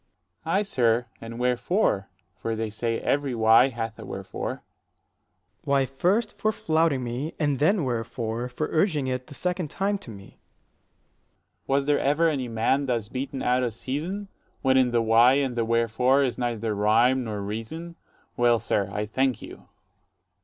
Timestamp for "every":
3.01-3.35